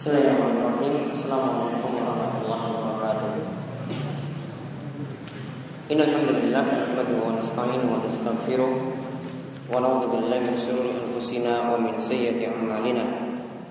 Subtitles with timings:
[0.00, 1.12] Bismillahirrahmanirrahim.
[1.12, 3.32] Assalamualaikum warahmatullahi wabarakatuh.
[5.92, 8.72] Innal hamdalillah nahmaduhu wa nasta'inuhu wa nastaghfiruh
[9.68, 13.04] wa na'udzu billahi min shururi anfusina wa min sayyiati a'malina.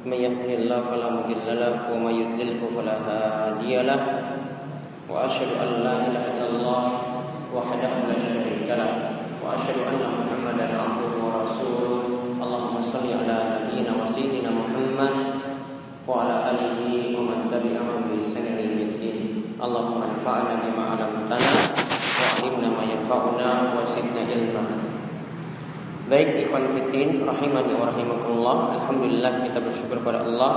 [0.06, 4.22] May yahdihillahu fala mudilla lahu wa may yudlilhu fala hadiya lahu.
[5.10, 6.84] Wa asyhadu an la ilaha illallah
[7.50, 12.22] wahdahu la syarika lahu wa asyhadu anna Muhammadan abduhu wa rasuluh.
[12.38, 12.70] Allahumma
[16.09, 16.81] وعلى آله
[17.17, 19.19] ومن تبعهم بإحسان إلى يوم الدين
[19.57, 21.53] اللهم انفعنا بما علمتنا
[22.21, 24.65] وعلمنا ما ينفعنا وزدنا علما
[26.05, 30.53] Baik ikhwan fitin rahimani wa rahimakumullah Alhamdulillah kita bersyukur pada Allah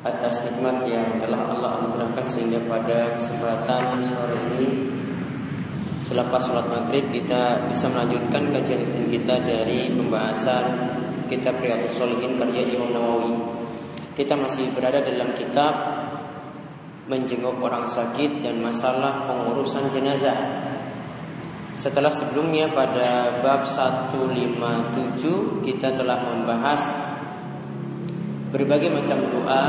[0.00, 4.88] atas nikmat yang telah Allah anugerahkan sehingga pada kesempatan sore ini
[6.00, 8.80] selepas sholat maghrib kita bisa melanjutkan kajian
[9.12, 10.64] kita dari pembahasan
[11.28, 13.43] kitab Riyadhus Shalihin karya Imam Nawawi
[14.15, 15.75] kita masih berada dalam kitab
[17.05, 20.65] menjenguk orang sakit dan masalah pengurusan jenazah.
[21.75, 26.81] Setelah sebelumnya pada bab 157 kita telah membahas
[28.55, 29.63] berbagai macam doa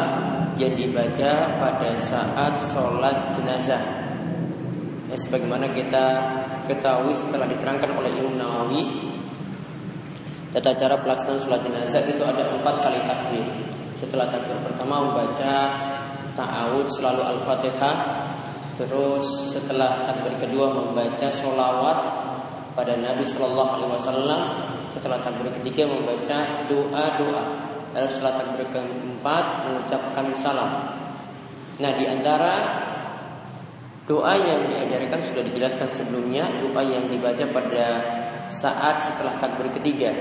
[0.57, 3.83] yang dibaca pada saat sholat jenazah.
[5.11, 6.05] Ya, sebagaimana kita
[6.71, 8.83] ketahui setelah diterangkan oleh Imam Nawawi,
[10.55, 13.76] tata cara pelaksanaan sholat jenazah itu ada empat kali takbir.
[13.97, 15.53] Setelah takbir pertama membaca
[16.37, 17.97] ta'awud selalu Al-Fatihah
[18.77, 21.99] Terus setelah takbir kedua membaca sholawat
[22.77, 24.41] pada Nabi Shallallahu Alaihi Wasallam.
[24.93, 27.45] Setelah takbir ketiga membaca doa-doa.
[27.97, 30.93] Lalu setelah takbir keempat mengucapkan salam.
[31.81, 32.53] Nah di antara
[34.05, 37.85] doa yang diajarkan sudah dijelaskan sebelumnya doa yang dibaca pada
[38.53, 40.13] saat setelah takbir ketiga.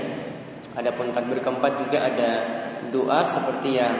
[0.72, 2.30] Adapun takbir keempat juga ada
[2.96, 3.92] doa seperti yang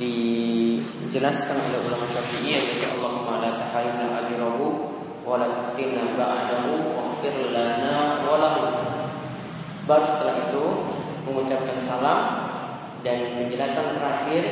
[0.00, 4.88] dijelaskan oleh ulama Syafi'i yaitu Allahumma la tahrimna ajrahu
[5.28, 8.64] wa la taftinna ba'dahu waghfir lana wa lahu.
[9.84, 10.64] Baru setelah itu
[11.28, 12.48] mengucapkan salam
[13.04, 14.44] dan penjelasan terakhir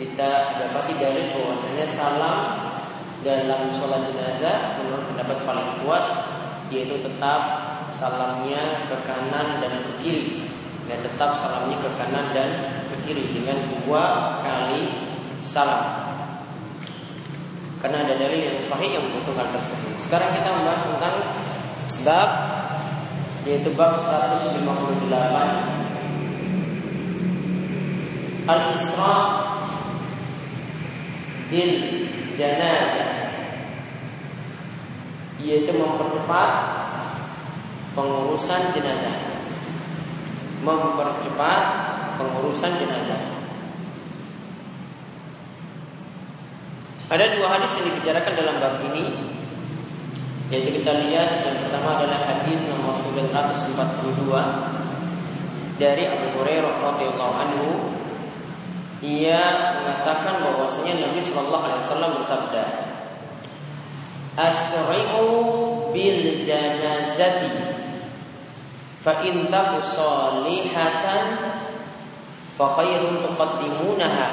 [0.00, 2.36] kita dapati dari bahwasanya salam
[3.20, 6.04] dalam sholat jenazah menurut pendapat paling kuat
[6.72, 7.40] yaitu tetap
[7.96, 10.46] salamnya ke kanan dan ke kiri
[10.86, 12.48] dan tetap salamnya ke kanan dan
[12.96, 14.88] ke kiri dengan dua kali
[15.44, 16.08] salam.
[17.76, 19.92] Karena ada dalil yang sahih yang membutuhkan tersebut.
[20.00, 21.14] Sekarang kita membahas tentang
[22.02, 22.30] bab
[23.46, 24.66] yaitu bab 158
[28.46, 29.16] Al-Isra
[31.46, 31.74] bil
[32.34, 33.12] janazah
[35.38, 36.50] yaitu mempercepat
[37.94, 39.14] pengurusan jenazah
[40.66, 41.85] mempercepat
[42.16, 43.22] pengurusan jenazah.
[47.06, 49.36] Ada dua hadis yang dibicarakan dalam bab ini
[50.46, 54.30] yaitu kita lihat yang pertama adalah hadis nomor 942
[55.74, 57.90] dari Abu Hurairah radhiyallahu anhu
[59.02, 59.42] ia
[59.82, 62.64] mengatakan bahwasanya Nabi Shallallahu alaihi wasallam bersabda
[64.36, 65.26] Asri'u
[65.90, 67.74] bil janazati
[69.02, 71.22] Fa in salihatan
[72.64, 74.28] khairun tuqaddimunaha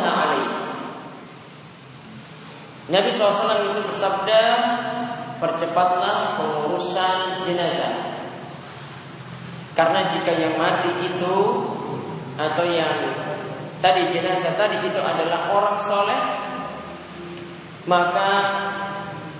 [0.00, 0.52] alaihi
[2.90, 4.42] Nabi SAW itu bersabda
[5.40, 8.12] Percepatlah pengurusan jenazah.
[9.72, 11.36] Karena jika yang mati itu
[12.36, 13.19] atau yang
[13.80, 16.20] tadi jenazah tadi itu adalah orang soleh,
[17.88, 18.30] maka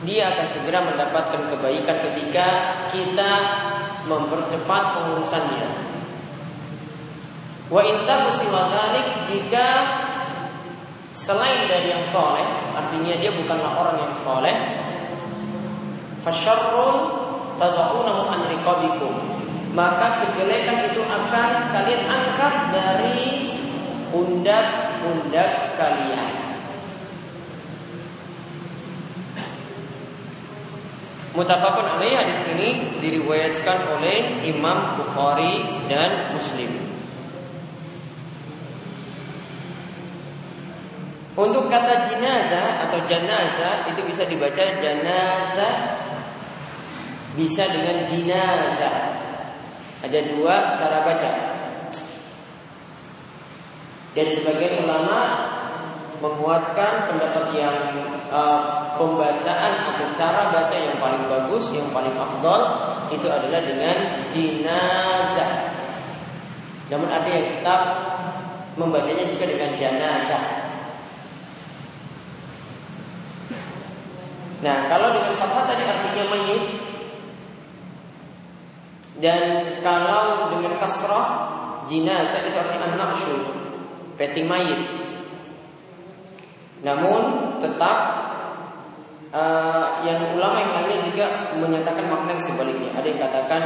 [0.01, 2.49] dia akan segera mendapatkan kebaikan ketika
[2.89, 3.33] kita
[4.09, 5.69] mempercepat pengurusannya.
[7.71, 9.67] Wa inta musiwadalik jika
[11.13, 14.57] selain dari yang soleh, artinya dia bukanlah orang yang soleh,
[16.25, 16.97] fasyarrun
[17.61, 19.15] tad'unahu an riqabikum
[19.71, 23.50] maka kejelekan itu akan kalian angkat dari
[24.11, 26.31] pundak-pundak kalian.
[31.31, 36.75] Mutafakun alaih hadis ini diriwayatkan oleh Imam Bukhari dan Muslim.
[41.39, 45.75] Untuk kata jenazah atau jenazah itu bisa dibaca jenazah
[47.39, 48.97] bisa dengan jenazah
[50.03, 51.50] ada dua cara baca.
[54.11, 55.19] Dan sebagian ulama
[56.21, 57.77] menguatkan pendapat yang
[58.29, 62.61] uh, pembacaan atau cara baca yang paling bagus, yang paling afdol
[63.09, 63.97] itu adalah dengan
[64.29, 65.73] jenazah.
[66.91, 67.81] Namun ada yang tetap
[68.75, 70.45] membacanya juga dengan jenazah.
[74.61, 76.65] Nah, kalau dengan fathah tadi artinya mayit
[79.25, 81.29] dan kalau dengan kasrah
[81.89, 83.41] jenazah itu artinya an-na'syu,
[84.21, 84.77] peti mayit.
[86.85, 87.97] Namun tetap
[89.33, 91.27] uh, yang ulama yang lainnya juga
[91.57, 92.93] menyatakan makna yang sebaliknya.
[92.93, 93.63] Ada yang katakan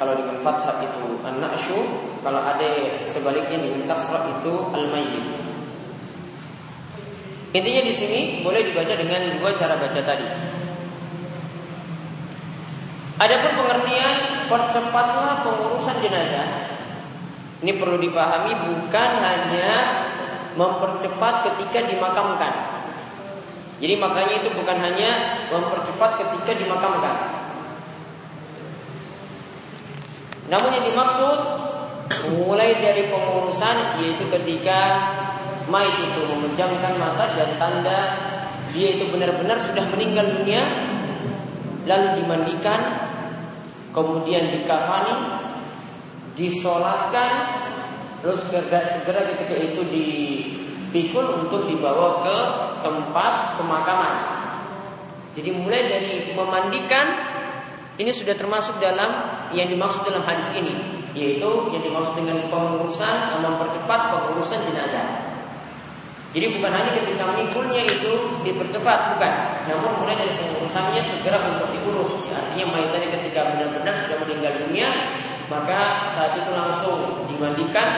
[0.00, 1.80] kalau dengan fathah itu an-na'syu,
[2.24, 2.64] kalau ada
[3.04, 5.24] sebaliknya dengan kasrah itu al-mayyit.
[7.52, 10.28] Intinya di sini boleh dibaca dengan dua cara baca tadi.
[13.18, 16.67] Adapun pengertian percepatlah pengurusan jenazah.
[17.58, 19.70] Ini perlu dipahami bukan hanya
[20.54, 22.52] mempercepat ketika dimakamkan.
[23.78, 25.10] Jadi makanya itu bukan hanya
[25.50, 27.16] mempercepat ketika dimakamkan.
[30.50, 31.38] Namun yang dimaksud
[32.32, 34.80] mulai dari pengurusan yaitu ketika
[35.68, 38.00] mayat itu memejamkan mata dan tanda
[38.72, 40.64] dia itu benar-benar sudah meninggal dunia
[41.84, 42.80] lalu dimandikan
[43.92, 45.12] kemudian dikafani
[46.38, 47.58] disolatkan
[48.18, 52.36] Terus segera, segera ketika itu dipikul untuk dibawa ke
[52.82, 54.14] tempat pemakaman.
[55.38, 57.14] Jadi mulai dari memandikan
[57.94, 60.74] ini sudah termasuk dalam yang dimaksud dalam hadis ini,
[61.14, 65.30] yaitu yang dimaksud dengan pengurusan mempercepat pengurusan jenazah.
[66.34, 68.12] Jadi bukan hanya ketika mikulnya itu
[68.42, 69.32] dipercepat, bukan.
[69.70, 72.10] Namun mulai dari pengurusannya segera untuk diurus.
[72.28, 74.88] Artinya mayat tadi ketika benar-benar sudah meninggal dunia,
[75.48, 77.88] maka saat itu langsung dimandikan,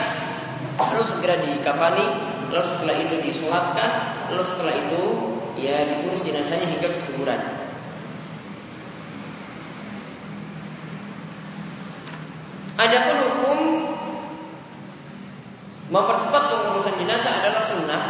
[0.79, 2.05] lalu segera dikafani,
[2.47, 3.91] lalu setelah itu disolatkan,
[4.31, 5.01] lalu setelah itu
[5.59, 7.39] ya diurus jenazahnya hingga ke kuburan.
[12.81, 13.59] Adapun hukum
[15.91, 18.03] mempercepat pengurusan jenazah adalah sunnah.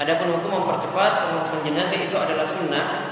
[0.00, 3.11] Adapun hukum mempercepat pengurusan jenazah itu adalah sunnah.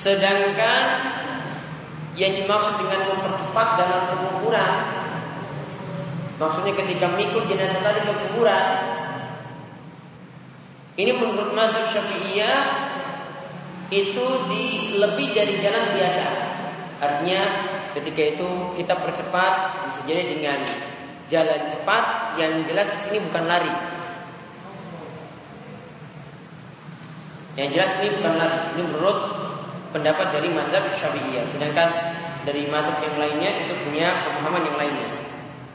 [0.00, 0.84] Sedangkan
[2.16, 4.72] yang dimaksud dengan mempercepat dalam penguburan
[6.40, 8.66] Maksudnya ketika mikul jenazah tadi ke kuburan
[10.96, 12.60] Ini menurut mazhab syafi'iyah
[13.92, 16.24] Itu di lebih dari jalan biasa.
[17.04, 17.42] Artinya
[17.92, 18.48] ketika itu
[18.80, 20.64] kita percepat Bisa jadi dengan
[21.28, 22.04] jalan cepat
[22.40, 23.74] Yang jelas di sini bukan lari.
[27.60, 28.58] Yang jelas ini bukan lari.
[28.72, 29.18] Ini menurut
[29.90, 31.44] pendapat dari mazhab Syafi'iyah.
[31.46, 31.88] Sedangkan
[32.46, 35.08] dari mazhab yang lainnya itu punya pemahaman yang lainnya.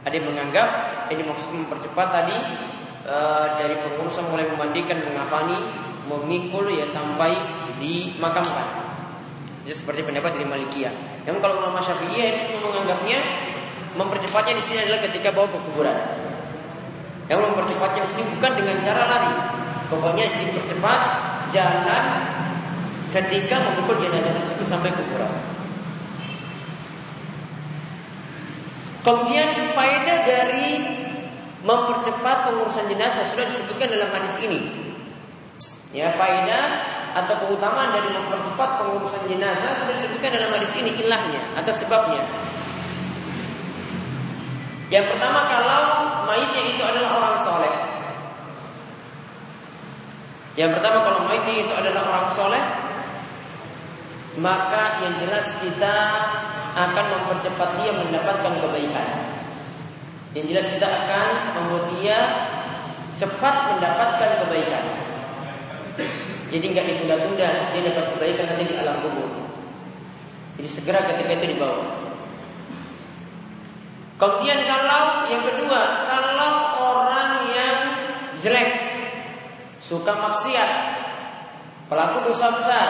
[0.06, 0.68] Ada yang menganggap
[1.10, 2.38] ini maksud mempercepat tadi
[3.06, 3.18] e,
[3.58, 5.58] dari pengurusan mulai memandikan, mengafani,
[6.10, 7.38] memikul ya sampai
[7.82, 8.86] dimakamkan.
[9.66, 10.94] Jadi seperti pendapat dari Malikiyah.
[11.26, 13.20] Namun kalau ulama Syafi'iyah itu menganggapnya
[13.96, 15.98] mempercepatnya di sini adalah ketika bawa ke kuburan.
[17.26, 19.34] Yang mempercepatnya di sini bukan dengan cara lari.
[19.90, 21.00] Pokoknya dipercepat
[21.54, 22.35] jalan
[23.16, 25.32] ketika memukul jenazah tersebut sampai kuburan.
[29.08, 30.82] Kemudian faedah dari
[31.64, 34.60] mempercepat pengurusan jenazah sudah disebutkan dalam hadis ini.
[35.96, 41.72] Ya, faedah atau keutamaan dari mempercepat pengurusan jenazah sudah disebutkan dalam hadis ini ilahnya atau
[41.72, 42.20] sebabnya.
[44.92, 45.82] Yang pertama kalau
[46.28, 47.74] mayitnya itu adalah orang soleh.
[50.60, 52.64] Yang pertama kalau mayitnya itu adalah orang soleh,
[54.40, 55.96] maka yang jelas kita
[56.76, 59.08] akan mempercepat dia mendapatkan kebaikan.
[60.36, 62.18] Yang jelas kita akan membuat dia
[63.16, 64.84] cepat mendapatkan kebaikan.
[66.52, 69.28] Jadi nggak ditunda-tunda, dia dapat kebaikan nanti di alam kubur.
[70.60, 72.06] Jadi segera ketika itu dibawa.
[74.16, 77.78] Kemudian kalau yang kedua, kalau orang yang
[78.40, 78.72] jelek,
[79.84, 80.72] suka maksiat,
[81.92, 82.88] pelaku dosa besar,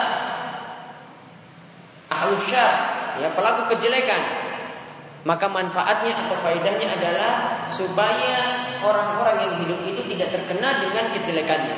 [2.10, 4.22] ahlus ya pelaku kejelekan,
[5.26, 7.32] maka manfaatnya atau faedahnya adalah
[7.74, 8.38] supaya
[8.78, 11.76] orang-orang yang hidup itu tidak terkena dengan kejelekannya.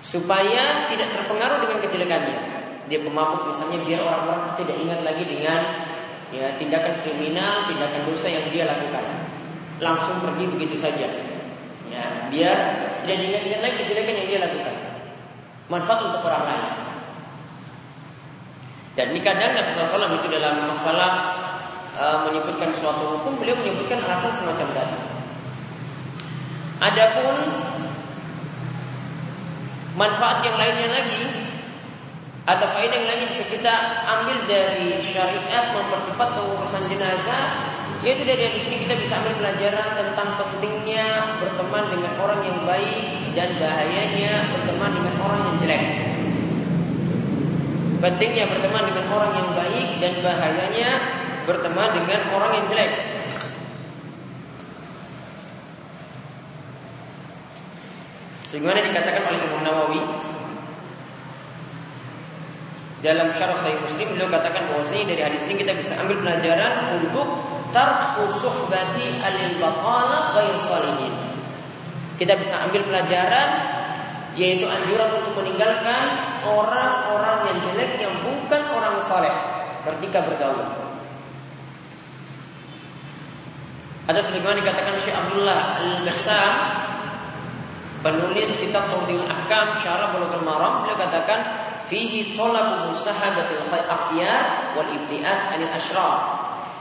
[0.00, 2.36] Supaya tidak terpengaruh dengan kejelekannya.
[2.88, 5.60] Dia pemabuk misalnya biar orang-orang tidak ingat lagi dengan
[6.32, 9.04] ya tindakan kriminal, tindakan dosa yang dia lakukan.
[9.84, 11.06] Langsung pergi begitu saja.
[11.92, 12.56] Ya, biar
[13.04, 14.74] tidak diingat-ingat lagi kejelekan yang dia lakukan.
[15.68, 16.89] Manfaat untuk orang lain.
[19.00, 21.12] Dan ini kadang Nabi SAW itu dalam masalah
[21.96, 24.96] e, menyebutkan suatu hukum, beliau menyebutkan alasan semacam tadi.
[26.84, 27.36] Adapun
[29.96, 31.24] manfaat yang lainnya lagi
[32.44, 33.72] atau faedah yang lainnya bisa kita
[34.04, 37.72] ambil dari syariat mempercepat pengurusan jenazah
[38.04, 43.32] yaitu dari di sini kita bisa ambil pelajaran tentang pentingnya berteman dengan orang yang baik
[43.32, 45.84] dan bahayanya berteman dengan orang yang jelek.
[48.00, 50.90] Pentingnya berteman dengan orang yang baik dan bahayanya
[51.44, 52.92] berteman dengan orang yang jelek.
[58.48, 60.02] Sebagaimana dikatakan oleh Imam Nawawi
[63.04, 67.28] dalam syarah Sahih Muslim beliau katakan bahwasanya dari hadis ini kita bisa ambil pelajaran untuk
[67.70, 71.14] tarku suhbati alil batala ghair salihin.
[72.16, 73.48] Kita bisa ambil pelajaran
[74.40, 79.34] yaitu anjuran untuk meninggalkan orang-orang yang jelek yang bukan orang saleh
[79.84, 80.64] ketika bergaul.
[84.10, 86.54] Ada sebagaimana dikatakan Syekh Abdullah Al-Bassam
[88.02, 91.40] penulis kitab Tawdil Ahkam Syarah Bulughul Maram beliau katakan
[91.86, 96.18] fihi talabu musahabatil akhyar wal ibtiad anil asyrar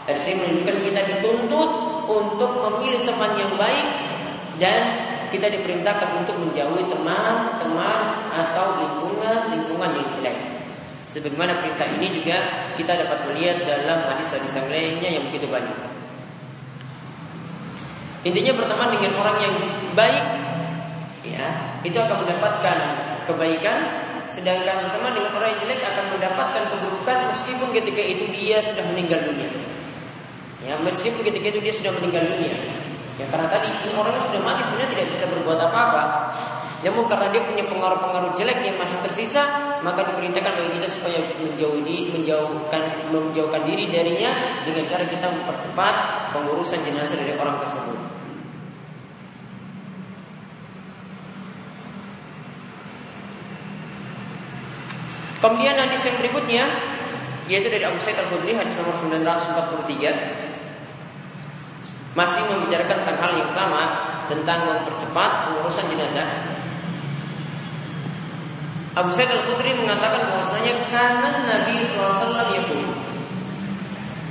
[0.08, 1.70] dari sini menunjukkan kita dituntut
[2.10, 3.88] untuk memilih teman yang baik
[4.58, 10.38] dan kita diperintahkan untuk menjauhi teman-teman atau lingkungan-lingkungan yang jelek.
[11.10, 12.38] Sebagaimana perintah ini juga
[12.78, 15.78] kita dapat melihat dalam hadis-hadis yang lainnya yang begitu banyak.
[18.22, 19.56] Intinya berteman dengan orang yang
[19.98, 20.26] baik,
[21.26, 21.46] ya
[21.82, 22.78] itu akan mendapatkan
[23.26, 23.80] kebaikan.
[24.30, 29.26] Sedangkan berteman dengan orang yang jelek akan mendapatkan keburukan meskipun ketika itu dia sudah meninggal
[29.26, 29.50] dunia.
[30.62, 32.54] Ya, meskipun ketika itu dia sudah meninggal dunia.
[33.20, 36.32] Ya, karena tadi ini orangnya sudah mati sebenarnya tidak bisa berbuat apa-apa.
[36.80, 42.16] Namun karena dia punya pengaruh-pengaruh jelek yang masih tersisa, maka diperintahkan bagi kita supaya menjauhi,
[42.16, 44.32] menjauhkan, menjauhkan diri darinya
[44.64, 45.94] dengan cara kita mempercepat
[46.32, 48.00] pengurusan jenazah dari orang tersebut.
[55.44, 56.64] Kemudian hadis yang berikutnya
[57.52, 60.49] yaitu dari Abu Sa'id Al-Khudri hadis nomor 943
[62.20, 63.84] masih membicarakan tentang hal yang sama
[64.28, 66.28] tentang mempercepat pengurusan jenazah.
[69.00, 72.84] Abu Sa'id Al-Khudri mengatakan bahwasanya kanan Nabi SAW yaqul.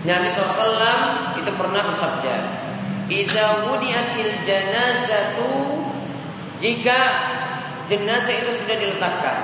[0.05, 2.37] Nabi SAW itu pernah bersabda,
[3.09, 5.81] "Idza wudi'atil janazatu"
[6.61, 6.99] jika
[7.89, 9.39] jenazah itu sudah diletakkan,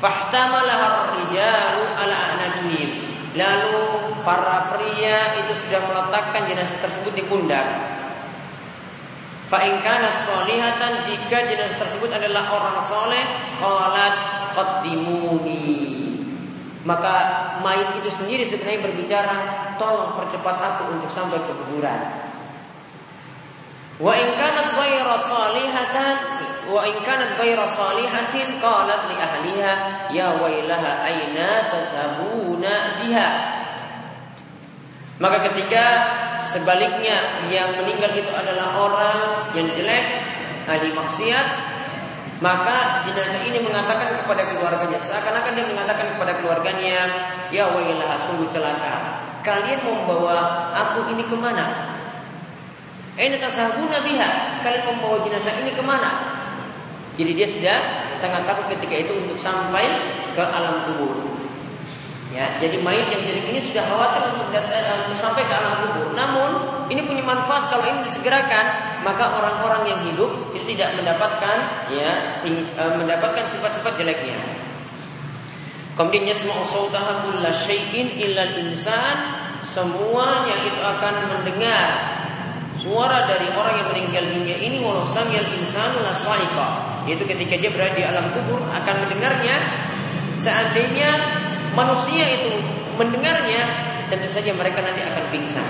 [0.00, 3.78] fahtamalaha rijalu ala anakihim Lalu
[4.26, 7.62] para pria itu sudah meletakkan jenazah tersebut di pundak.
[9.46, 13.22] Fa'inkanat solihatan jika jenazah tersebut adalah orang soleh,
[13.62, 14.14] qalat
[14.54, 15.90] qaddimuni.
[16.82, 17.14] Maka
[17.62, 19.36] mayit itu sendiri sebenarnya berbicara,
[19.78, 22.00] tolong percepat aku untuk sampai ke kuburan.
[24.00, 26.14] Wa in kanat ghayra salihatan
[26.68, 29.72] wa in kanat ghayra salihatin qalat li ahliha
[30.12, 33.28] ya wailaha aina tazhabuna biha
[35.20, 35.84] Maka ketika
[36.40, 39.20] sebaliknya yang meninggal itu adalah orang
[39.52, 40.00] yang jelek,
[40.64, 41.46] ahli maksiat,
[42.40, 46.98] maka jenazah ini mengatakan kepada keluarganya seakan-akan dia mengatakan kepada keluarganya,
[47.52, 49.20] ya wailaha sungguh celaka.
[49.44, 51.92] Kalian membawa aku ini ke mana?
[53.20, 54.64] Aina tasahuna biha?
[54.64, 56.39] Kalian membawa jenazah ini ke mana?
[57.18, 57.78] Jadi dia sudah
[58.14, 59.88] sangat takut ketika itu untuk sampai
[60.36, 61.30] ke alam kubur.
[62.30, 65.82] Ya, jadi mayit yang jadi ini sudah khawatir untuk, datang, eh, untuk sampai ke alam
[65.82, 66.14] kubur.
[66.14, 66.50] Namun
[66.86, 68.66] ini punya manfaat kalau ini disegerakan,
[69.02, 74.38] maka orang-orang yang hidup itu tidak mendapatkan ya ting, uh, mendapatkan sifat-sifat jeleknya.
[75.98, 79.16] Kemudian yasma'u sautaha kulla syai'in illa insan
[79.66, 81.88] semuanya itu akan mendengar
[82.78, 86.14] suara dari orang yang meninggal dunia ini walau samyal insanu la
[87.08, 89.56] yaitu ketika dia berada di alam kubur akan mendengarnya
[90.36, 91.10] seandainya
[91.76, 92.52] manusia itu
[92.96, 93.62] mendengarnya
[94.10, 95.68] tentu saja mereka nanti akan pingsan.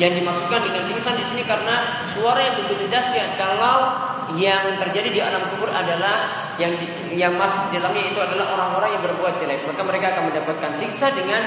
[0.00, 3.92] Yang dimaksudkan dengan pingsan di sini karena suara yang begitu dahsyat kalau
[4.40, 6.86] yang terjadi di alam kubur adalah yang di,
[7.16, 9.68] yang masuk di dalamnya itu adalah orang-orang yang berbuat jelek.
[9.68, 11.42] Maka mereka akan mendapatkan siksa dengan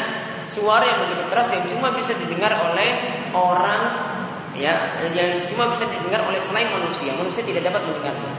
[0.55, 2.89] suara yang begitu keras yang cuma bisa didengar oleh
[3.35, 3.81] orang
[4.55, 7.11] ya yang cuma bisa didengar oleh selain manusia.
[7.11, 8.33] Manusia tidak dapat mendengarnya.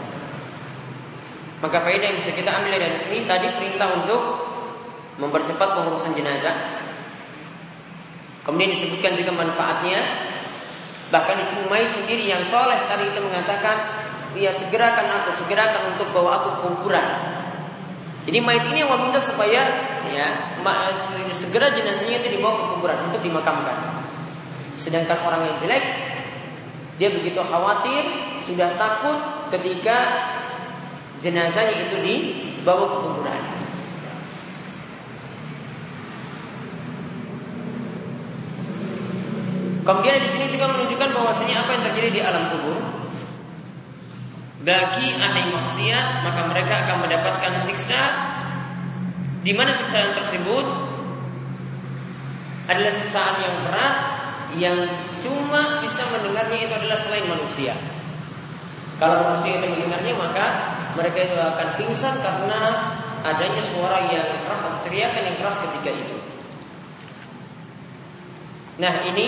[1.61, 4.23] Maka faedah yang bisa kita ambil dari sini tadi perintah untuk
[5.21, 6.81] mempercepat pengurusan jenazah.
[8.45, 10.01] Kemudian disebutkan juga manfaatnya.
[11.07, 13.77] Bahkan sini mayit sendiri yang soleh tadi itu mengatakan
[14.35, 17.36] ya segerakan aku, segerakan untuk bawa aku ke kuburan.
[18.27, 19.63] Jadi mayat ini yang meminta supaya
[20.11, 20.27] ya
[21.31, 24.03] segera jenazahnya itu dibawa ke kuburan untuk dimakamkan.
[24.75, 25.85] Sedangkan orang yang jelek
[26.99, 28.03] dia begitu khawatir,
[28.43, 30.27] sudah takut ketika
[31.23, 33.43] jenazahnya itu dibawa ke kuburan.
[39.87, 42.96] Kemudian di sini juga menunjukkan bahwasanya apa yang terjadi di alam kubur
[44.67, 48.03] bagi ahli maksiat maka mereka akan mendapatkan siksa
[49.47, 50.67] di mana siksaan tersebut
[52.67, 53.95] adalah siksaan yang berat
[54.59, 54.79] yang
[55.23, 57.79] cuma bisa mendengarnya itu adalah selain manusia.
[58.99, 60.47] Kalau manusia itu mendengarnya maka
[60.99, 62.61] mereka itu akan pingsan karena
[63.23, 66.19] adanya suara yang keras teriakan yang keras ketika itu.
[68.83, 69.27] Nah ini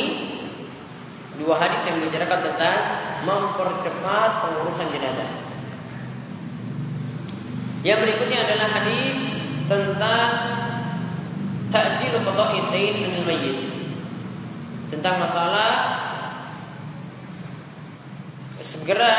[1.39, 2.79] dua hadis yang membicarakan tentang
[3.27, 5.31] mempercepat pengurusan jenazah.
[7.87, 9.17] Yang berikutnya adalah hadis
[9.71, 10.29] tentang
[11.71, 13.59] takjil qada'i dain anil mayyit.
[14.89, 15.73] Tentang masalah
[18.65, 19.15] segera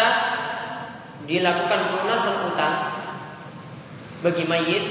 [1.30, 2.76] dilakukan pelunasan utang
[4.26, 4.86] bagi mayit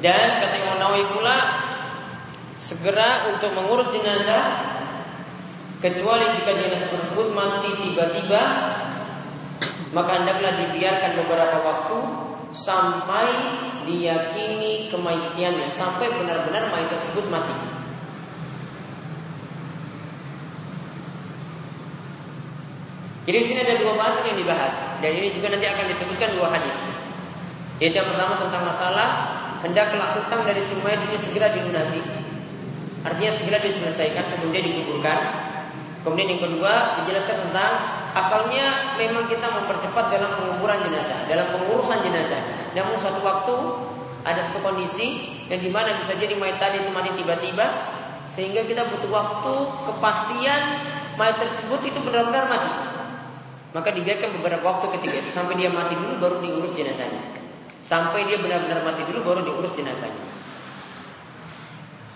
[0.00, 1.36] dan kata Imam Nawawi pula
[2.64, 4.72] segera untuk mengurus jenazah
[5.84, 8.42] kecuali jika jenazah tersebut mati tiba-tiba
[9.92, 11.98] maka hendaklah dibiarkan beberapa waktu
[12.56, 13.28] sampai
[13.84, 17.52] diyakini kematiannya sampai benar-benar mayat tersebut mati.
[23.24, 26.48] Jadi di sini ada dua bahasan yang dibahas dan ini juga nanti akan disebutkan dua
[26.48, 26.76] hadis.
[27.76, 29.08] Yaitu yang pertama tentang masalah
[29.60, 32.23] hendaklah utang dari si mayat ini segera dilunasi
[33.04, 35.18] Artinya segera diselesaikan sebelum dia dikuburkan.
[36.00, 37.72] Kemudian yang kedua dijelaskan tentang
[38.16, 42.40] asalnya memang kita mempercepat dalam penguburan jenazah, dalam pengurusan jenazah.
[42.72, 43.54] Namun suatu waktu
[44.24, 47.66] ada satu kondisi yang di mana bisa jadi mayat tadi itu mati tiba-tiba
[48.32, 50.62] sehingga kita butuh waktu kepastian
[51.20, 52.72] mayat tersebut itu benar-benar mati.
[53.76, 57.20] Maka dibiarkan beberapa waktu ketika itu sampai dia mati dulu baru diurus jenazahnya.
[57.84, 60.33] Sampai dia benar-benar mati dulu baru diurus jenazahnya.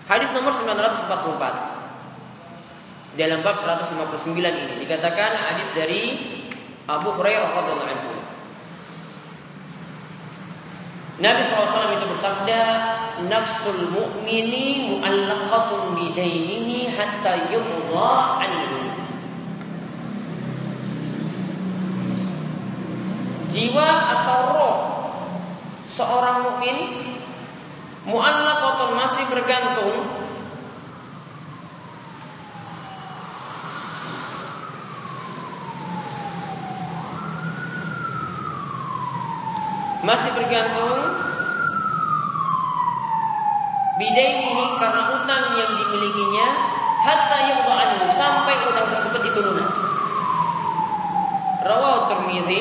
[0.09, 1.05] Hadis nomor 944
[3.13, 6.17] dalam bab 159 ini dikatakan hadis dari
[6.89, 8.17] Abu Hurairah radhiyallahu anhu.
[11.21, 12.61] Nabi SAW itu bersabda,
[13.29, 18.81] Nafsul mu'mini mu'allaqatun bidainihi hatta yuhda anhu.
[23.53, 24.77] Jiwa atau roh
[25.91, 26.77] seorang mukmin
[28.09, 29.95] Mu'allaqatun masih bergantung.
[40.01, 40.97] Masih bergantung.
[44.01, 46.47] Bidainihi karena utang yang dimilikinya
[47.05, 49.75] hatta yudha'anhu sampai utang tersebut itu lunas.
[51.61, 52.59] Rawahu Tirmizi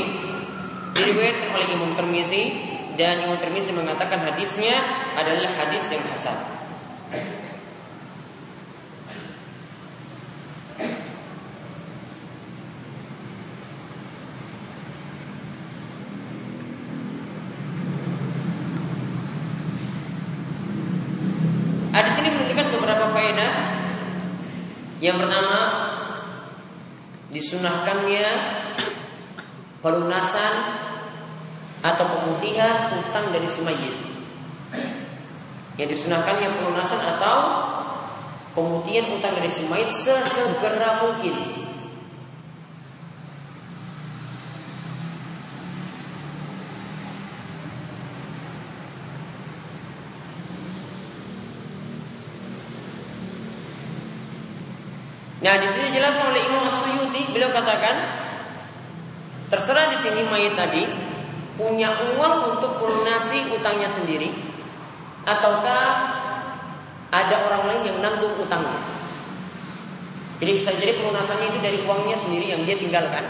[0.92, 2.44] diriwayatkan oleh Imam Tirmizi
[2.98, 4.74] dan Imam Tirmizi mengatakan hadisnya
[5.14, 6.34] adalah hadis yang hasan.
[21.94, 23.54] Hadis ini menunjukkan beberapa faedah.
[24.98, 25.58] Yang pertama,
[27.30, 28.26] disunahkannya
[29.78, 30.77] pelunasan
[32.48, 33.96] atau pemutihan utang dari si mayit.
[35.76, 37.36] Yang disunahkannya pelunasan atau
[38.56, 41.36] pemutihan utang dari si mayit sesegera mungkin.
[55.38, 57.96] Nah, di sini jelas oleh Imam As-Suyuti beliau katakan
[59.48, 61.07] terserah di sini mayit tadi
[61.58, 64.30] punya uang untuk melunasi utangnya sendiri
[65.26, 65.86] ataukah
[67.10, 68.78] ada orang lain yang nanggung utangnya.
[70.38, 73.26] Jadi bisa jadi pelunasannya itu dari uangnya sendiri yang dia tinggalkan.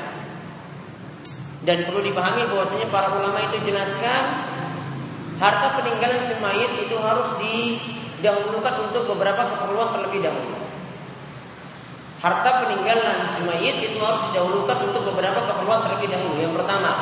[1.65, 4.23] Dan perlu dipahami bahwasanya para ulama itu jelaskan
[5.41, 6.37] harta peninggalan si
[6.85, 10.59] itu harus didahulukan untuk beberapa keperluan terlebih dahulu.
[12.21, 13.41] Harta peninggalan si
[13.89, 16.37] itu harus didahulukan untuk beberapa keperluan terlebih dahulu.
[16.37, 16.93] Yang pertama,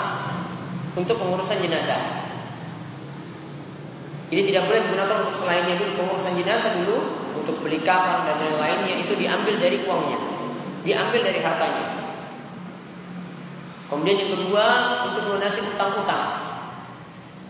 [0.96, 2.26] untuk pengurusan jenazah.
[4.26, 6.98] Jadi tidak boleh digunakan untuk selainnya dulu pengurusan jenazah dulu
[7.38, 10.18] untuk beli kafan dan lain-lainnya itu diambil dari uangnya.
[10.86, 11.98] diambil dari hartanya.
[13.90, 14.66] Kemudian yang kedua
[15.10, 16.46] untuk melunasi utang-utang.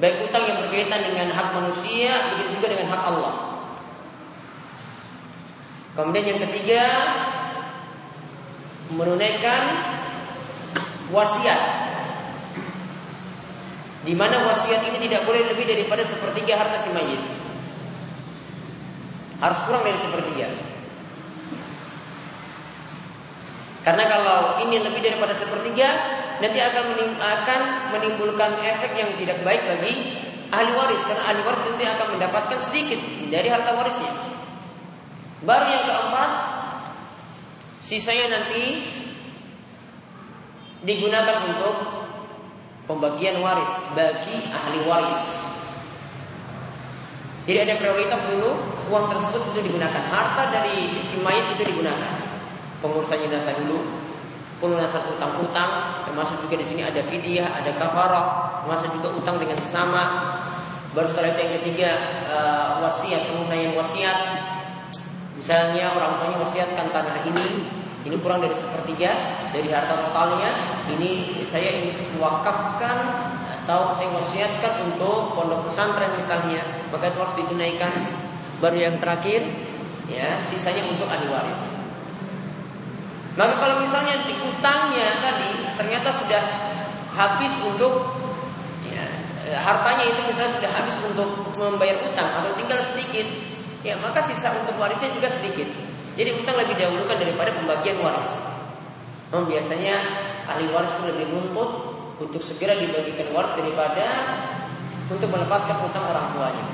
[0.00, 3.34] Baik utang yang berkaitan dengan hak manusia, begitu juga dengan hak Allah.
[6.00, 6.82] Kemudian yang ketiga
[8.92, 9.62] menunaikan
[11.12, 11.85] wasiat.
[14.06, 17.18] Di mana wasiat ini tidak boleh lebih daripada sepertiga harta si mayit.
[19.42, 20.46] Harus kurang dari sepertiga.
[23.82, 25.88] Karena kalau ini lebih daripada sepertiga,
[26.38, 27.60] nanti akan akan
[27.98, 30.22] menimbulkan efek yang tidak baik bagi
[30.54, 34.12] ahli waris karena ahli waris nanti akan mendapatkan sedikit dari harta warisnya.
[35.42, 36.30] Baru yang keempat,
[37.82, 38.86] sisanya nanti
[40.86, 42.05] digunakan untuk
[42.86, 45.22] pembagian waris bagi ahli waris.
[47.46, 48.58] Jadi ada prioritas dulu
[48.90, 52.18] uang tersebut itu digunakan harta dari si mayit itu digunakan
[52.82, 53.86] pengurusan jenazah dulu,
[54.58, 58.26] pelunasan utang-utang, termasuk juga di sini ada fidyah, ada kafarah,
[58.62, 60.02] termasuk juga utang dengan sesama.
[60.90, 61.90] Baru setelah itu yang ketiga
[62.30, 64.18] uh, wasiat, pengunaian wasiat.
[65.36, 67.48] Misalnya orang tuanya wasiatkan tanah ini,
[68.06, 69.10] ini kurang dari sepertiga
[69.50, 70.54] dari harta totalnya.
[70.94, 72.96] Ini saya ingin wakafkan
[73.66, 76.62] atau saya wasiatkan untuk pondok pesantren misalnya,
[76.94, 77.92] maka itu harus ditunaikan.
[78.62, 79.42] Baru yang terakhir,
[80.06, 81.62] ya sisanya untuk ahli waris.
[83.36, 86.40] Maka kalau misalnya di utangnya tadi ternyata sudah
[87.12, 88.16] habis untuk
[88.88, 89.04] ya,
[89.44, 91.28] eh, hartanya itu misalnya sudah habis untuk
[91.60, 93.28] membayar utang atau tinggal sedikit,
[93.84, 95.68] ya maka sisa untuk warisnya juga sedikit.
[96.16, 98.30] Jadi utang lebih dahulukan daripada pembagian waris.
[99.30, 99.94] Oh, biasanya
[100.48, 101.70] ahli waris itu lebih nuntut
[102.16, 104.06] untuk segera dibagikan waris daripada
[105.12, 106.66] untuk melepaskan utang orang tuanya.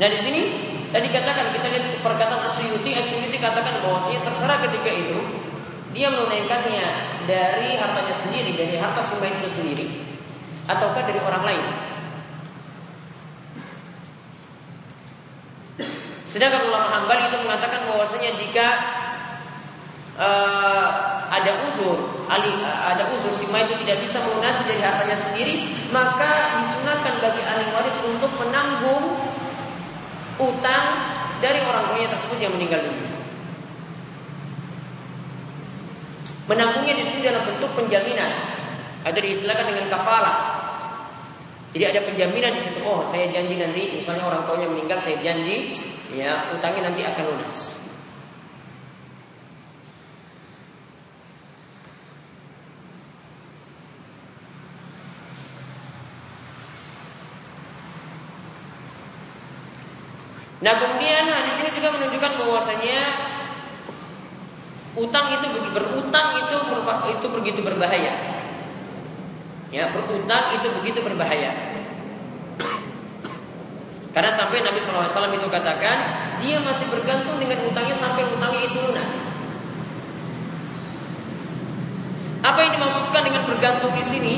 [0.00, 0.42] Nah di sini
[0.90, 5.18] Tadi katakan kita lihat perkataan Asyuti, Asyuti katakan bahwasanya terserah ketika itu
[5.94, 6.86] dia menunaikannya
[7.30, 9.86] dari hartanya sendiri, dari harta sumber itu sendiri,
[10.66, 11.64] ataukah dari orang lain.
[16.30, 18.66] Sedangkan ulama Hambali itu mengatakan bahwasanya jika
[20.14, 20.88] uh,
[21.26, 27.42] ada uzur, ada uzur si itu tidak bisa melunasi dari hartanya sendiri, maka disunahkan bagi
[27.42, 29.18] ahli waris untuk menanggung
[30.38, 33.10] utang dari orang tuanya tersebut yang meninggal dunia.
[36.46, 38.30] Menanggungnya di sini dalam bentuk penjaminan
[39.02, 40.38] atau diistilahkan dengan kafalah.
[41.70, 42.82] Jadi ada penjaminan di situ.
[42.82, 45.70] Oh, saya janji nanti, misalnya orang tuanya meninggal, saya janji,
[46.14, 47.80] ya utangnya nanti akan lunas.
[60.60, 62.98] Nah kemudian hadis ini juga menunjukkan bahwasanya
[64.92, 66.56] utang itu berutang itu
[67.16, 68.12] itu begitu berbahaya.
[69.72, 71.80] Ya berutang itu begitu berbahaya.
[74.10, 75.98] Karena sampai Nabi SAW itu katakan
[76.42, 79.12] dia masih bergantung dengan utangnya sampai utangnya itu lunas.
[82.40, 84.34] Apa yang dimaksudkan dengan bergantung di sini?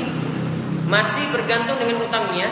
[0.85, 2.51] Masih bergantung dengan utangnya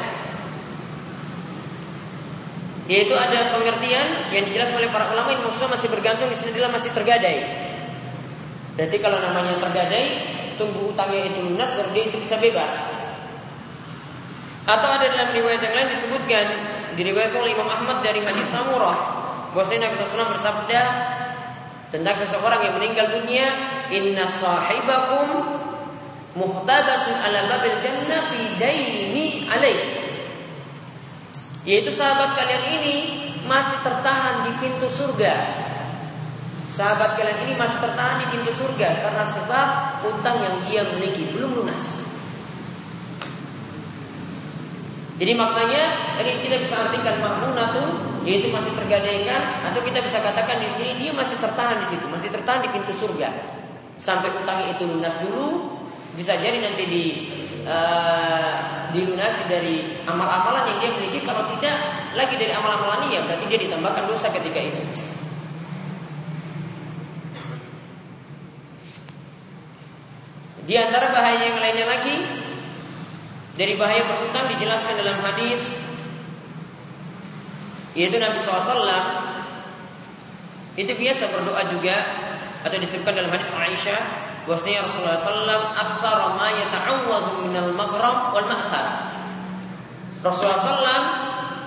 [2.91, 6.75] yaitu ada pengertian yang dijelaskan oleh para ulama yang maksudnya masih bergantung di sini adalah
[6.75, 7.39] masih tergadai.
[8.75, 10.27] Berarti kalau namanya tergadai,
[10.59, 12.73] tunggu utangnya itu lunas baru dia itu bisa bebas.
[14.67, 16.45] Atau ada dalam riwayat yang lain disebutkan
[17.01, 18.93] diriwayatkan oleh Imam Ahmad dari hadis Samurah
[19.57, 20.81] bahwasanya Nabi SAW bersabda
[21.91, 23.47] tentang seseorang yang meninggal dunia,
[23.91, 25.59] Inna sahibakum
[26.37, 29.81] muhtabasun ala babil jannah fi daini alaih.
[31.67, 32.95] Yaitu sahabat kalian ini
[33.43, 35.35] masih tertahan di pintu surga.
[36.71, 39.67] Sahabat kalian ini masih tertahan di pintu surga karena sebab
[40.07, 42.00] utang yang dia miliki belum lunas.
[45.21, 47.87] Jadi maknanya tadi kita bisa artikan tuh
[48.25, 52.33] yaitu masih tergadaikan atau kita bisa katakan di sini dia masih tertahan di situ, masih
[52.33, 53.29] tertahan di pintu surga.
[54.01, 55.77] Sampai utangnya itu lunas dulu,
[56.17, 57.03] bisa jadi nanti di
[57.69, 61.77] uh, dilunasi dari amal-amalan yang dia miliki kalau tidak
[62.17, 64.81] lagi dari amal-amalan ya berarti dia ditambahkan dosa ketika itu.
[70.65, 72.40] Di antara bahaya yang lainnya lagi
[73.59, 75.61] dari bahaya berhutang dijelaskan dalam hadis
[77.91, 78.87] yaitu Nabi SAW
[80.79, 81.97] itu biasa berdoa juga
[82.63, 89.11] atau disebutkan dalam hadis Aisyah bahwasanya Rasulullah SAW aktsara ma yata'awwadhu minal maghram wal ma'thar.
[90.23, 91.03] Rasulullah SAW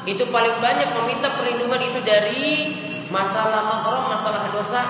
[0.09, 2.47] itu paling banyak meminta perlindungan itu dari
[3.13, 4.83] masalah maghram, masalah dosa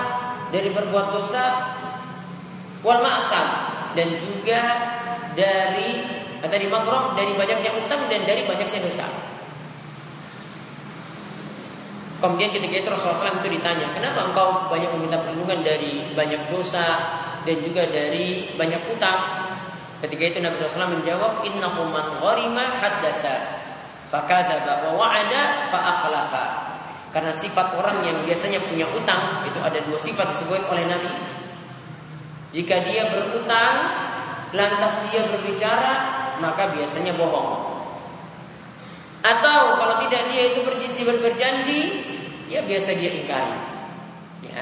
[0.49, 1.43] dari berbuat dosa
[2.79, 3.47] wal ma'sam
[3.99, 4.61] dan juga
[5.35, 6.14] dari
[6.49, 9.07] tadi makrom dari banyaknya utang dan dari banyaknya dosa.
[12.15, 16.85] Kemudian ketika itu Rasulullah SAW itu ditanya, kenapa engkau banyak meminta perlindungan dari banyak dosa
[17.45, 19.45] dan juga dari banyak utang?
[20.01, 23.61] Ketika itu Nabi SAW menjawab, Innahu man gharima haddasa,
[24.09, 26.01] fakadaba wa wa'ada fa
[27.13, 31.11] Karena sifat orang yang biasanya punya utang itu ada dua sifat disebut oleh Nabi.
[32.57, 33.75] Jika dia berutang,
[34.55, 37.75] lantas dia berbicara, maka biasanya bohong.
[39.25, 41.79] Atau kalau tidak dia itu berjanji, berjanji
[42.45, 43.57] ya biasa dia ingkari.
[44.45, 44.61] Ya.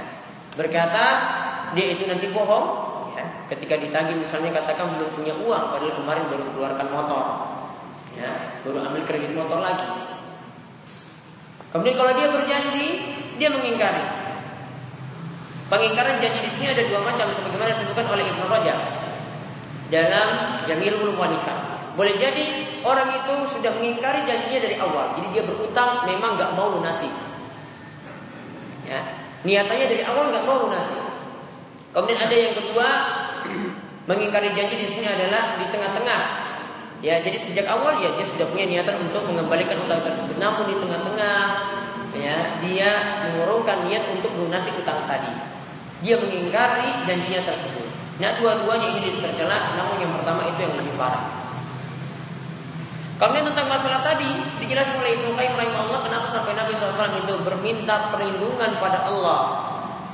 [0.55, 1.05] Berkata
[1.75, 2.67] dia itu nanti bohong,
[3.17, 3.25] ya.
[3.51, 7.25] Ketika ditagih misalnya katakan belum punya uang padahal kemarin baru keluarkan motor.
[8.13, 9.89] Ya, baru ambil kredit motor lagi.
[11.73, 12.87] Kemudian kalau dia berjanji,
[13.41, 14.05] dia mengingkari.
[15.73, 18.79] Pengingkaran janji di sini ada dua macam sebagaimana disebutkan oleh Ibnu Rajab
[19.89, 20.29] dalam
[20.69, 21.55] Jamilul Wanita.
[21.93, 22.45] Boleh jadi
[22.81, 25.13] orang itu sudah mengingkari janjinya dari awal.
[25.13, 27.05] Jadi dia berutang memang nggak mau lunasi.
[28.89, 28.99] Ya,
[29.45, 30.97] niatannya dari awal nggak mau lunasi.
[31.93, 32.87] Kemudian ada yang kedua
[34.09, 36.21] mengingkari janji di sini adalah di tengah-tengah.
[37.03, 40.41] Ya, jadi sejak awal ya dia sudah punya niatan untuk mengembalikan utang tersebut.
[40.41, 41.39] Namun di tengah-tengah
[42.17, 42.89] ya dia
[43.21, 45.29] mengurungkan niat untuk lunasi utang tadi.
[46.01, 47.85] Dia mengingkari janjinya tersebut.
[48.17, 51.42] Nah, dua-duanya ini tercela, namun yang pertama itu yang lebih parah.
[53.23, 54.27] Kemudian tentang masalah tadi
[54.59, 59.63] dijelaskan oleh Ibnu Qayyim rahimahullah kenapa sampai Nabi SAW itu berminta perlindungan pada Allah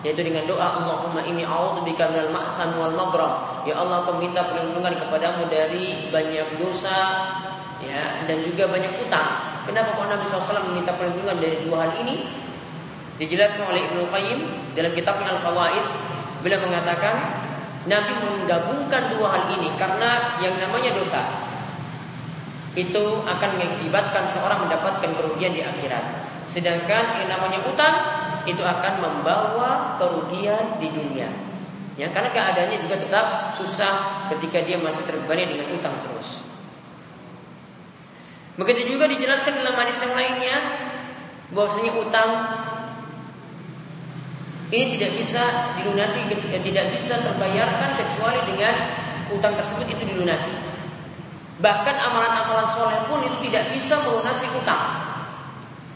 [0.06, 3.65] yaitu dengan doa Allahumma inni a'udzubika minal ma'san wal maghram.
[3.65, 7.26] Ya Allah, aku minta perlindungan kepadamu dari banyak dosa
[7.82, 9.41] ya dan juga banyak utang.
[9.65, 12.30] Kenapa kok Nabi SAW meminta perlindungan dari dua hal ini?
[13.17, 14.39] Dijelaskan oleh Ibnu Qayyim
[14.78, 15.86] dalam kitabnya Al-Fawaid
[16.45, 17.41] beliau mengatakan
[17.89, 21.48] Nabi menggabungkan dua hal ini karena yang namanya dosa
[22.79, 26.31] itu akan mengakibatkan seorang mendapatkan kerugian di akhirat.
[26.47, 27.95] Sedangkan yang namanya utang
[28.47, 31.27] itu akan membawa kerugian di dunia.
[31.99, 33.25] Ya, karena keadaannya juga tetap
[33.59, 36.47] susah ketika dia masih terbebani dengan utang terus.
[38.55, 40.55] Begitu juga dijelaskan dalam hadis yang lainnya
[41.51, 42.29] bahwasanya utang
[44.69, 45.43] ini tidak bisa
[45.81, 46.29] dilunasi
[46.61, 48.75] tidak bisa terbayarkan kecuali dengan
[49.33, 50.68] utang tersebut itu dilunasi.
[51.60, 54.95] Bahkan amalan-amalan soleh pun itu tidak bisa melunasi utang.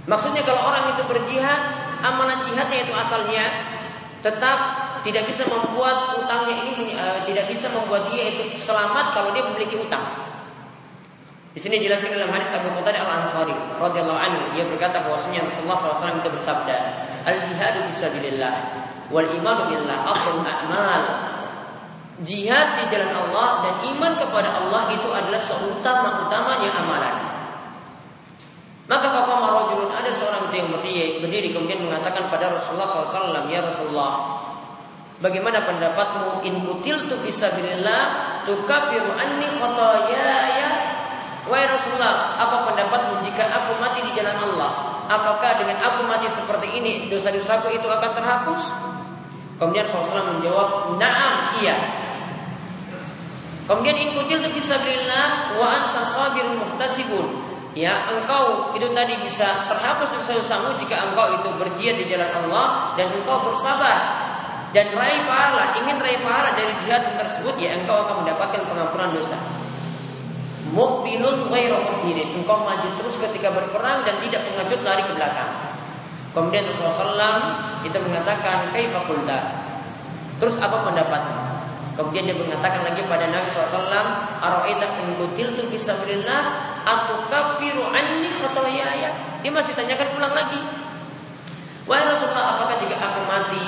[0.03, 1.61] Maksudnya kalau orang itu berjihad,
[2.03, 3.47] amalan jihadnya itu asalnya
[4.19, 4.59] tetap
[5.07, 9.79] tidak bisa membuat utangnya ini uh, tidak bisa membuat dia itu selamat kalau dia memiliki
[9.79, 10.03] utang.
[11.53, 15.77] Di sini jelaskan dalam hadis Abu Qatadah Al Ansari radhiyallahu anhu dia berkata bahwasanya Rasulullah
[15.79, 16.75] SAW itu bersabda,
[17.29, 18.55] "Al jihadu fisabilillah
[19.13, 21.32] wal imanu billah afdalul a'mal
[22.23, 27.15] Jihad di jalan Allah dan iman kepada Allah itu adalah seutama-utamanya amalan.
[28.83, 33.63] Maka faqama rajulun ada seorang itu yang berdiri, berdiri kemudian mengatakan pada Rasulullah SAW, ya
[33.63, 34.43] Rasulullah,
[35.23, 38.03] bagaimana pendapatmu in tu fisabilillah
[38.43, 40.67] tukafiru anni khotoyaya
[41.43, 45.03] Wahai Rasulullah, apa pendapatmu jika aku mati di jalan Allah?
[45.11, 48.61] Apakah dengan aku mati seperti ini dosa-dosaku itu akan terhapus?
[49.59, 51.75] Kemudian Rasulullah menjawab, "Na'am, iya."
[53.63, 57.31] Kemudian in kutil fisabilillah wa anta sabirun muhtasibun.
[57.73, 63.09] Ya, engkau itu tadi bisa terhapus dosa-dosamu jika engkau itu berjihad di jalan Allah dan
[63.17, 64.29] engkau bersabar
[64.73, 69.37] dan raih pahala, ingin raih pahala dari jihad tersebut ya engkau akan mendapatkan pengampunan dosa.
[70.73, 72.41] Mukbilun ghairu mukbilin.
[72.41, 75.53] Engkau maju terus ketika berperang dan tidak mengacut lari ke belakang.
[76.33, 77.41] Kemudian Rasulullah SAW
[77.85, 79.05] itu mengatakan kaifa
[80.41, 81.52] Terus apa pendapatmu?
[81.93, 83.85] Kemudian dia mengatakan lagi pada Nabi SAW,
[84.41, 86.41] Aro'ita in kutiltu fisabilillah,
[86.81, 89.13] aku kafiru anni khotoyaya.
[89.45, 90.57] Dia masih tanyakan pulang lagi.
[91.85, 93.65] Wahai Rasulullah, apakah jika aku mati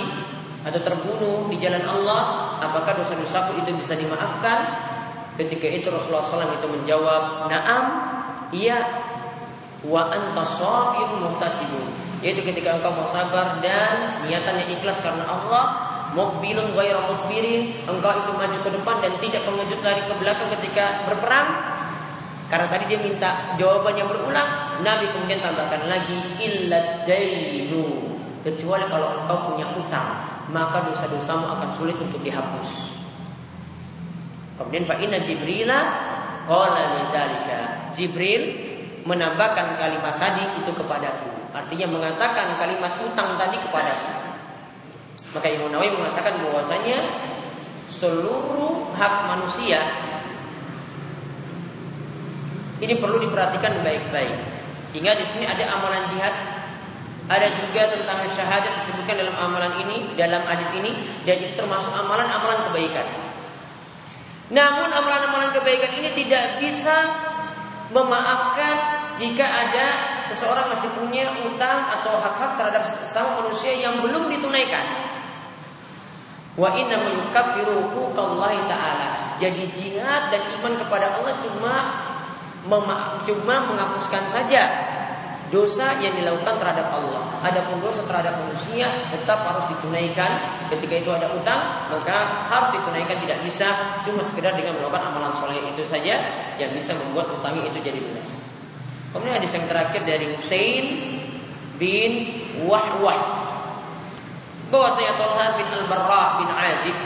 [0.65, 4.73] atau terbunuh di jalan Allah, apakah dosa-dosaku itu bisa dimaafkan?
[5.35, 7.83] Ketika itu Rasulullah SAW itu menjawab, Naam,
[8.55, 8.79] iya.
[9.85, 11.85] Wa anta sabirun muhtasibun.
[12.25, 18.31] Yaitu ketika engkau mau sabar dan niatannya ikhlas karena Allah, mukbilun ghairu mukbirin, engkau itu
[18.31, 21.49] maju ke depan dan tidak mengejut lari ke belakang ketika berperang.
[22.45, 24.49] Karena tadi dia minta jawabannya berulang,
[24.79, 28.15] Nabi kemudian tambahkan lagi illa dainu.
[28.45, 30.07] Kecuali kalau engkau punya utang,
[30.53, 32.93] maka dosa-dosamu akan sulit untuk dihapus.
[34.61, 35.79] Kemudian fa inna Jibrila
[36.45, 37.91] qala lidzalika.
[37.97, 38.43] Jibril
[39.03, 41.33] menambahkan kalimat tadi itu kepadaku.
[41.51, 44.24] Artinya mengatakan kalimat utang tadi kepadaku.
[45.35, 46.97] Maka Imam Nawawi mengatakan bahwasanya
[47.91, 49.83] seluruh hak manusia
[52.79, 54.35] ini perlu diperhatikan baik-baik.
[54.95, 56.35] Hingga di sini ada amalan jihad,
[57.27, 60.91] ada juga tentang syahadat disebutkan dalam amalan ini, dalam hadis ini,
[61.23, 63.07] dan itu termasuk amalan-amalan kebaikan.
[64.51, 66.95] Namun amalan-amalan kebaikan ini tidak bisa
[67.91, 68.75] memaafkan
[69.15, 69.85] jika ada
[70.27, 75.04] seseorang masih punya utang atau hak-hak terhadap sesama manusia yang belum ditunaikan.
[76.55, 79.07] Wa inna yukaffiru ta'ala.
[79.35, 81.73] Jadi jihad dan iman kepada Allah cuma
[83.27, 84.63] cuma menghapuskan saja
[85.53, 87.21] dosa yang dilakukan terhadap Allah.
[87.45, 90.41] Adapun dosa terhadap manusia tetap harus ditunaikan.
[90.71, 95.59] Ketika itu ada utang, maka harus ditunaikan tidak bisa cuma sekedar dengan melakukan amalan soleh
[95.61, 96.23] itu saja
[96.57, 98.49] yang bisa membuat utangnya itu jadi lunas.
[99.13, 100.85] Kemudian hadis yang terakhir dari Husain
[101.79, 102.11] bin
[102.67, 103.44] Wahwah
[104.73, 106.97] bahwasanya Talha bin Al-Barra bin Azib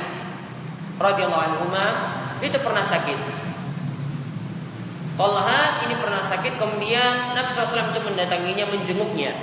[0.99, 1.65] radhiyallahu anhu
[2.39, 3.39] itu pernah sakit
[5.19, 9.35] Talha ini pernah sakit kemudian Nabi SAW itu mendatanginya menjenguknya.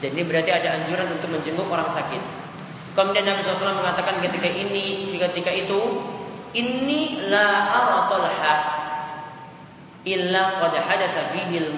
[0.00, 2.24] Jadi ini berarti ada anjuran untuk menjenguk orang sakit.
[2.96, 6.00] Kemudian Nabi SAW mengatakan ketika ini, ketika itu,
[6.56, 8.54] ini la ara Talha
[10.08, 11.68] illa qad hadasa fihi.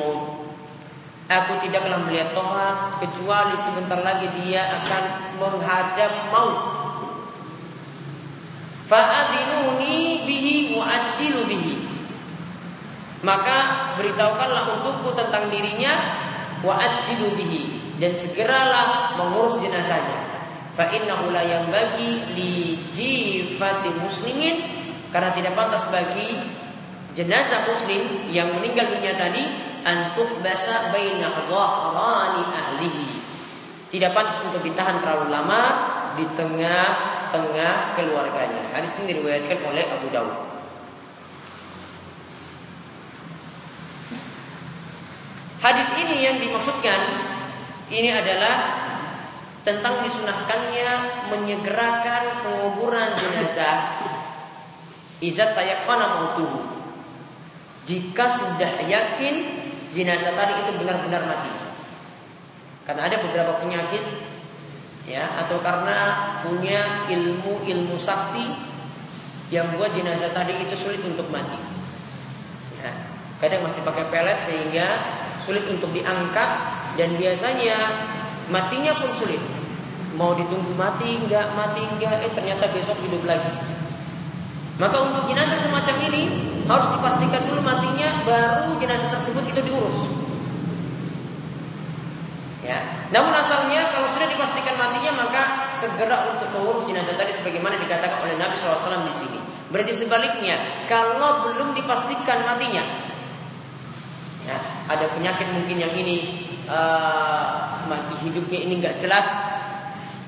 [1.31, 5.03] Aku tidaklah melihat Toha kecuali sebentar lagi dia akan
[5.39, 6.59] menghadap maut.
[8.91, 10.85] Fa'adhinuni bihi wa
[11.47, 11.75] bihi.
[13.23, 13.59] Maka
[13.97, 15.95] beritahukanlah untukku tentang dirinya
[16.67, 20.27] wa ajilu bihi dan segeralah mengurus jenazahnya.
[20.75, 22.53] Fa innahu la bagi li
[22.91, 24.57] jifati muslimin
[25.15, 26.35] karena tidak pantas bagi
[27.13, 33.07] jenazah muslim yang meninggal dunia tadi antuk basa baina dhahrani ahlihi.
[33.93, 35.63] Tidak pantas untuk ditahan terlalu lama
[36.17, 38.73] di tengah-tengah keluarganya.
[38.73, 40.39] Hadis ini diriwayatkan oleh Abu Dawud.
[45.63, 47.01] Hadis ini yang dimaksudkan
[47.93, 48.83] ini adalah
[49.63, 50.91] tentang disunahkannya
[51.31, 53.95] menyegerakan penguburan jenazah
[55.23, 56.67] izat tayakkana mautuhu.
[57.87, 59.62] Jika sudah yakin
[59.93, 61.53] jenazah tadi itu benar-benar mati.
[62.83, 64.03] Karena ada beberapa penyakit
[65.07, 65.97] ya atau karena
[66.43, 68.47] punya ilmu-ilmu sakti
[69.53, 71.61] yang buat jenazah tadi itu sulit untuk mati.
[72.81, 72.91] Ya,
[73.39, 74.99] kadang masih pakai pelet sehingga
[75.45, 76.51] sulit untuk diangkat
[76.97, 77.77] dan biasanya
[78.49, 79.41] matinya pun sulit.
[80.17, 83.72] Mau ditunggu mati enggak, mati enggak, eh ternyata besok hidup lagi.
[84.81, 86.23] Maka untuk jenazah semacam ini
[86.65, 89.99] harus dipastikan dulu matinya baru jenazah tersebut itu diurus.
[92.63, 92.79] Ya.
[93.11, 98.37] Namun asalnya kalau sudah dipastikan matinya maka segera untuk mengurus jenazah tadi sebagaimana dikatakan oleh
[98.39, 99.39] Nabi SAW di sini.
[99.73, 102.85] Berarti sebaliknya, kalau belum dipastikan matinya,
[104.45, 104.57] ya,
[104.89, 109.27] ada penyakit mungkin yang ini uh, mati hidupnya ini nggak jelas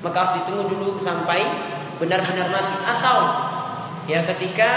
[0.05, 1.49] maka harus ditunggu dulu sampai
[1.97, 3.19] benar-benar mati atau
[4.11, 4.71] ya ketika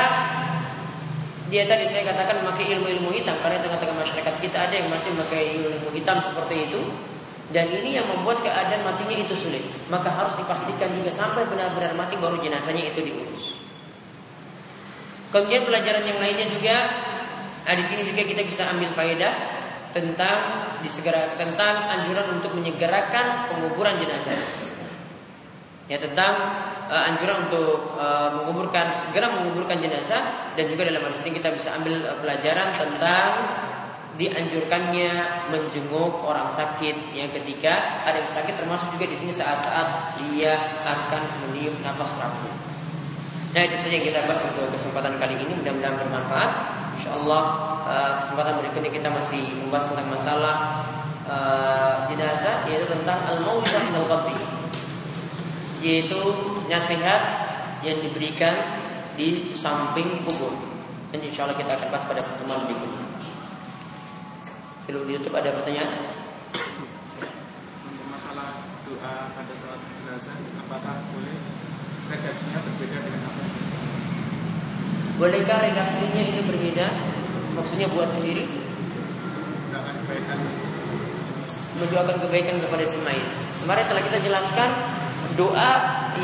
[1.48, 5.44] dia tadi saya katakan memakai ilmu-ilmu hitam karena tengah-tengah masyarakat kita ada yang masih memakai
[5.56, 6.82] ilmu hitam seperti itu
[7.56, 12.20] dan ini yang membuat keadaan matinya itu sulit maka harus dipastikan juga sampai benar-benar mati
[12.20, 13.56] baru jenazahnya itu diurus
[15.32, 16.76] kemudian pelajaran yang lainnya juga
[17.68, 19.60] Nah, di sini juga kita bisa ambil faedah
[19.92, 20.40] tentang
[20.80, 24.40] disegera tentang anjuran untuk menyegerakan penguburan jenazah.
[25.88, 26.36] Ya tentang
[26.92, 31.80] uh, anjuran untuk uh, menguburkan segera menguburkan jenazah dan juga dalam hadis ini kita bisa
[31.80, 33.32] ambil uh, pelajaran tentang
[34.18, 35.12] dianjurkannya
[35.54, 41.24] menjenguk orang sakit yang ketika ada yang sakit termasuk juga di sini saat-saat dia akan
[41.48, 42.52] meniup nafas terakhir.
[43.56, 46.52] Nah itu saja kita bahas untuk kesempatan kali ini mudah-mudahan bermanfaat.
[47.00, 47.44] Insyaallah
[47.88, 50.56] uh, kesempatan berikutnya kita masih membahas tentang masalah
[51.30, 54.57] uh, jenazah yaitu tentang al-mau'izah minal qabri.
[55.88, 56.20] Yaitu
[56.68, 57.48] nasihat
[57.80, 58.52] yang diberikan
[59.16, 60.52] di samping kubur.
[61.16, 63.08] Dan insya Allah kita akan bahas pada pertemuan berikutnya.
[64.84, 66.12] Sebelum di YouTube ada pertanyaan?
[67.88, 70.36] Untuk masalah doa pada saat jenazah,
[70.68, 71.40] apakah boleh
[72.12, 73.44] redaksinya berbeda dengan apa?
[75.24, 76.88] Bolehkah redaksinya ini berbeda?
[77.56, 78.44] Maksudnya buat sendiri?
[78.44, 80.40] Mendoakan kebaikan.
[81.80, 83.28] Mendoakan kebaikan kepada si mayit.
[83.64, 84.97] Kemarin telah kita jelaskan
[85.38, 85.72] doa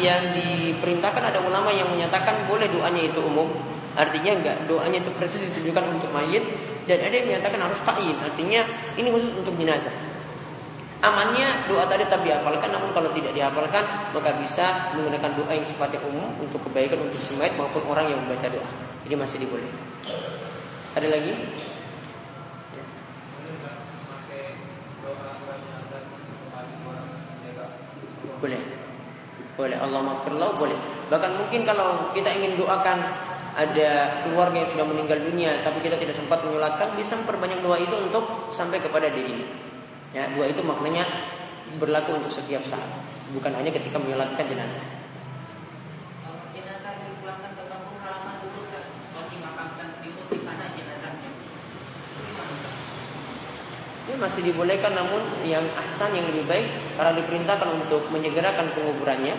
[0.01, 3.47] yang diperintahkan ada ulama yang menyatakan boleh doanya itu umum.
[3.93, 6.41] Artinya enggak doanya itu persis ditujukan untuk mayit
[6.89, 8.18] dan ada yang menyatakan harus ta'in.
[8.20, 8.66] Artinya
[8.97, 9.93] ini khusus untuk jenazah.
[11.03, 13.84] Amannya doa tadi tetap dihafalkan, namun kalau tidak dihafalkan
[14.16, 18.49] maka bisa menggunakan doa yang sifatnya umum untuk kebaikan untuk semayat maupun orang yang membaca
[18.49, 18.66] doa.
[19.05, 19.84] Jadi masih dibolehkan.
[20.97, 21.34] Ada lagi?
[28.41, 28.73] Boleh.
[29.54, 29.78] Boleh.
[29.78, 30.78] Allah maafirlah boleh.
[31.14, 32.99] Bahkan mungkin kalau kita ingin doakan
[33.54, 37.93] ada keluarga yang sudah meninggal dunia tapi kita tidak sempat menyulatkan bisa memperbanyak doa itu
[37.93, 39.45] untuk sampai kepada diri
[40.10, 41.06] ya doa itu maknanya
[41.78, 42.89] berlaku untuk setiap saat
[43.30, 44.82] bukan hanya ketika menyulatkan jenazah
[54.24, 59.36] masih dibolehkan namun yang ahsan yang lebih baik karena diperintahkan untuk menyegerakan penguburannya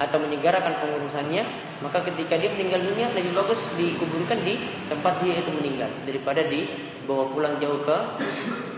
[0.00, 1.44] atau menyegerakan pengurusannya,
[1.84, 4.56] maka ketika dia meninggal dunia lebih bagus dikuburkan di
[4.88, 7.96] tempat dia itu meninggal daripada dibawa pulang jauh ke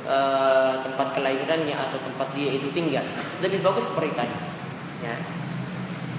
[0.02, 3.06] uh, tempat kelahirannya atau tempat dia itu tinggal.
[3.38, 4.26] Lebih bagus seperti.
[5.02, 5.14] Ya.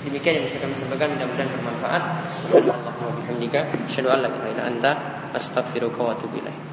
[0.08, 2.04] Demikian yang bisa kami sampaikan mudah-mudahan bermanfaat.
[2.32, 4.92] Subhanallah wa bihamdika asyhadu an la ilaha illa anta
[5.36, 6.73] astaghfiruka wa atubu ilaik.